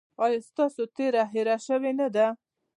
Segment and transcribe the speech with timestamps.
[0.23, 2.27] ایا ستاسو تیره هیره شوې نه ده؟